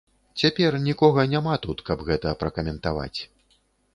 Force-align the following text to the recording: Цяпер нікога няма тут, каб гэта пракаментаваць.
Цяпер 0.43 0.77
нікога 0.85 1.25
няма 1.33 1.53
тут, 1.67 1.83
каб 1.89 2.03
гэта 2.09 2.33
пракаментаваць. 2.45 3.19